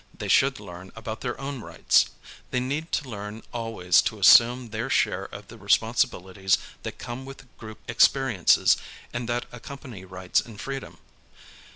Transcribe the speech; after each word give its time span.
They 0.17 0.27
should 0.29 0.59
learn 0.59 0.91
about 0.95 1.21
their 1.21 1.39
own 1.39 1.61
rights. 1.61 2.07
They 2.49 2.59
need 2.59 2.91
to 2.93 3.07
learn 3.07 3.43
always 3.53 4.01
to 4.01 4.17
assume 4.19 4.69
their 4.71 4.89
share 4.89 5.25
of 5.25 5.47
the 5.49 5.59
responsibilities 5.59 6.57
that 6.81 6.97
come 6.97 7.23
with 7.23 7.45
group 7.59 7.77
experiences 7.87 8.77
and 9.13 9.29
that 9.29 9.45
accompany 9.51 10.03
rights 10.03 10.41
and 10.41 10.59
freedom. 10.59 10.97